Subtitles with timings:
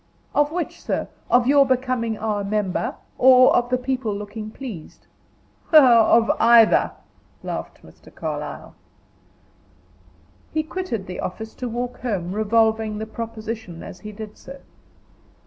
[0.33, 5.05] "Of which, sir of your becoming our member, or of the people looking pleased?"
[5.71, 6.93] "Of either,"
[7.43, 8.09] laughed Mr.
[8.11, 8.73] Carlyle.
[10.51, 14.61] He quitted the office to walk home, revolving the proposition as he did so.